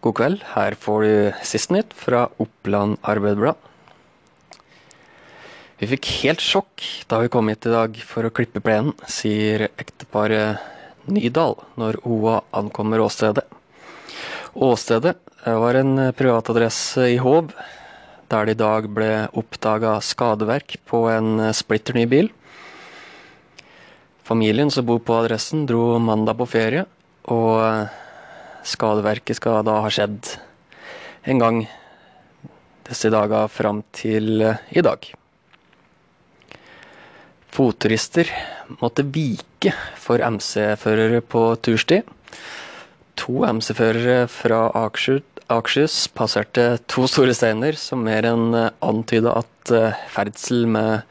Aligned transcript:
God 0.00 0.16
kveld. 0.16 0.44
Her 0.54 0.76
får 0.80 1.02
du 1.04 1.14
siste 1.44 1.74
nytt 1.76 1.90
fra 1.92 2.24
Oppland 2.40 2.96
Arbeiderblad. 3.04 3.58
Vi 5.80 5.88
fikk 5.88 6.08
helt 6.22 6.44
sjokk 6.44 6.84
da 7.08 7.18
vi 7.20 7.28
kom 7.32 7.48
hit 7.52 7.68
i 7.68 7.72
dag 7.72 7.96
for 8.04 8.24
å 8.24 8.32
klippe 8.32 8.62
plenen, 8.64 8.94
sier 9.08 9.68
ekteparet 9.80 10.60
Nydal 11.08 11.56
når 11.80 12.00
OA 12.08 12.40
ankommer 12.56 13.00
åstedet. 13.04 13.44
Åstedet 14.56 15.16
var 15.44 15.76
en 15.80 16.10
privatadresse 16.16 17.06
i 17.14 17.20
Hov, 17.20 17.52
der 18.32 18.48
det 18.48 18.56
i 18.56 18.60
dag 18.60 18.88
ble 18.92 19.12
oppdaga 19.36 19.98
skadeverk 20.04 20.76
på 20.88 21.06
en 21.12 21.48
splitter 21.56 21.96
ny 21.96 22.04
bil. 22.08 22.28
Familien 24.24 24.72
som 24.72 24.86
bor 24.88 25.00
på 25.04 25.16
adressen, 25.16 25.64
dro 25.68 25.98
mandag 26.00 26.38
på 26.40 26.48
ferie, 26.52 26.84
og 27.24 27.88
skadeverket 28.80 29.36
skal 29.36 29.60
da 29.66 29.82
ha 29.84 29.92
skjedd 29.92 30.36
en 31.28 31.40
gang 31.42 31.64
disse 32.88 33.10
dager 33.12 33.50
fram 33.52 33.82
til 33.92 34.40
i 34.40 34.82
dag. 34.84 35.04
Fotturister 37.50 38.30
måtte 38.80 39.04
vike 39.04 39.74
for 40.00 40.22
MC-førere 40.22 41.20
på 41.20 41.42
turstid. 41.60 42.08
To 43.20 43.42
MC-førere 43.44 44.24
fra 44.30 44.62
Akershus 44.80 46.06
passerte 46.16 46.78
to 46.88 47.04
store 47.10 47.34
steiner 47.36 47.76
som 47.76 48.06
mer 48.06 48.30
enn 48.30 48.54
antyda 48.56 49.34
at 49.42 49.74
ferdsel 50.14 50.64
med 50.70 51.02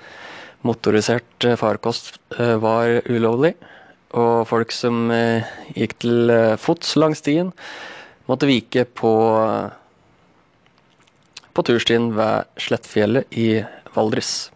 motorisert 0.65 1.51
farkost 1.59 2.15
var 2.63 2.97
ulovlig. 3.05 3.53
Og 4.17 4.47
folk 4.49 4.71
som 4.73 5.11
gikk 5.75 5.99
til 6.01 6.31
fots 6.57 6.95
langs 6.97 7.21
stien, 7.21 7.51
måtte 8.29 8.49
vike 8.49 8.85
på, 8.85 9.11
på 11.53 11.65
turstien 11.65 12.11
ved 12.17 12.49
Slettfjellet 12.61 13.29
i 13.37 13.49
Valdres. 13.93 14.49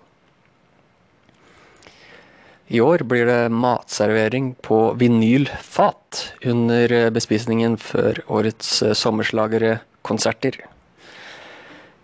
I 2.73 2.79
år 2.81 3.03
blir 3.05 3.27
det 3.29 3.51
matservering 3.53 4.53
på 4.65 4.77
vinylfat 4.97 6.21
under 6.49 6.93
bespisningen 7.13 7.75
før 7.77 8.23
årets 8.31 8.79
sommerslagere-konserter. 8.97 10.57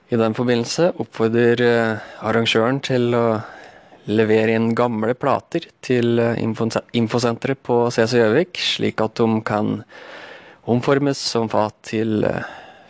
I 0.10 0.18
den 0.18 0.36
forbindelse 0.38 0.92
oppfordrer 1.02 1.64
arrangøren 2.26 2.82
til 2.86 3.14
å 3.18 3.24
levere 4.10 4.56
inn 4.58 4.72
gamle 4.78 5.14
plater 5.18 5.68
til 5.86 6.20
infosenteret 6.42 7.62
på 7.66 7.82
CC 7.94 8.18
Gjøvik, 8.18 8.58
slik 8.60 9.04
at 9.06 9.20
de 9.22 9.42
kan 9.46 9.84
omformes 10.70 11.22
som 11.22 11.50
fat 11.52 11.78
til 11.88 12.26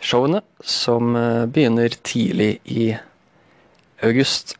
showene, 0.00 0.40
som 0.64 1.12
begynner 1.52 1.92
tidlig 2.04 2.54
i 2.64 2.90
august. 4.04 4.56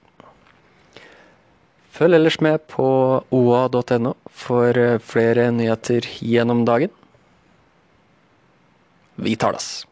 Følg 2.01 2.17
ellers 2.17 2.41
med 2.41 2.63
på 2.71 2.87
oa.no 3.29 4.15
for 4.33 4.81
flere 5.05 5.51
nyheter 5.53 6.07
gjennom 6.25 6.65
dagen. 6.65 6.93
Vi 9.21 9.37
tales! 9.37 9.90